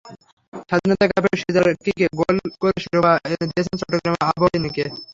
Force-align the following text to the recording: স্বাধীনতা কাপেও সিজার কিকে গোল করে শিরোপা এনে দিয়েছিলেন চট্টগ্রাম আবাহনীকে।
স্বাধীনতা 0.69 1.05
কাপেও 1.11 1.35
সিজার 1.41 1.65
কিকে 1.83 2.05
গোল 2.19 2.35
করে 2.61 2.77
শিরোপা 2.83 3.11
এনে 3.25 3.45
দিয়েছিলেন 3.49 3.77
চট্টগ্রাম 3.81 4.15
আবাহনীকে। 4.29 4.85